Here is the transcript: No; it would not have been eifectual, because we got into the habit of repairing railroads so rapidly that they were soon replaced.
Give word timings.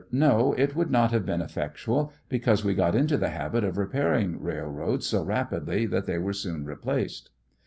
No; 0.11 0.53
it 0.53 0.75
would 0.75 0.89
not 0.89 1.11
have 1.11 1.27
been 1.27 1.41
eifectual, 1.41 2.09
because 2.27 2.65
we 2.65 2.73
got 2.73 2.95
into 2.95 3.17
the 3.17 3.29
habit 3.29 3.63
of 3.63 3.77
repairing 3.77 4.41
railroads 4.41 5.05
so 5.05 5.21
rapidly 5.23 5.85
that 5.85 6.07
they 6.07 6.17
were 6.17 6.33
soon 6.33 6.65
replaced. 6.65 7.29